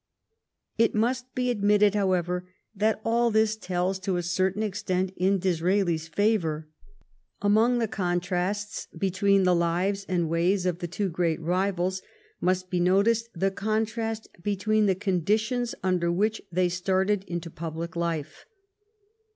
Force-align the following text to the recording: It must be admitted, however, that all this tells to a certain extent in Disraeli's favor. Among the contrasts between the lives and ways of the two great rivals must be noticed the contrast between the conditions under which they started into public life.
It 0.79 0.95
must 0.95 1.35
be 1.35 1.51
admitted, 1.51 1.93
however, 1.93 2.49
that 2.75 2.99
all 3.05 3.29
this 3.29 3.55
tells 3.55 3.99
to 3.99 4.17
a 4.17 4.23
certain 4.23 4.63
extent 4.63 5.11
in 5.15 5.37
Disraeli's 5.37 6.07
favor. 6.07 6.67
Among 7.39 7.77
the 7.77 7.87
contrasts 7.87 8.87
between 8.97 9.43
the 9.43 9.53
lives 9.53 10.03
and 10.09 10.27
ways 10.27 10.65
of 10.65 10.79
the 10.79 10.87
two 10.87 11.09
great 11.09 11.39
rivals 11.39 12.01
must 12.39 12.71
be 12.71 12.79
noticed 12.79 13.29
the 13.35 13.51
contrast 13.51 14.27
between 14.41 14.87
the 14.87 14.95
conditions 14.95 15.75
under 15.83 16.11
which 16.11 16.41
they 16.51 16.67
started 16.67 17.23
into 17.27 17.51
public 17.51 17.95
life. 17.95 18.47